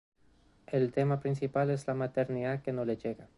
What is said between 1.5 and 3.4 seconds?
es la maternidad que no le llega.